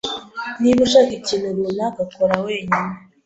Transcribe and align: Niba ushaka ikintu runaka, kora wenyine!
Niba 0.61 0.81
ushaka 0.87 1.11
ikintu 1.19 1.47
runaka, 1.57 2.01
kora 2.15 2.35
wenyine! 2.45 2.91